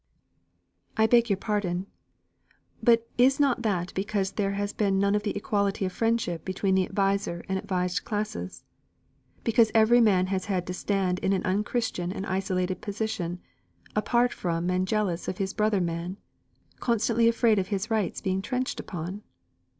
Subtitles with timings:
[0.97, 1.85] "I beg your pardon,
[2.81, 6.73] but is not that because there has been none of the equality of friendship between
[6.73, 8.63] the adviser and advised classes?
[9.43, 13.41] Because every man has had to stand in an unchristian and isolated position,
[13.95, 16.17] apart from and jealous of his brother man:
[16.79, 19.21] constantly afraid of his rights being trenched upon?"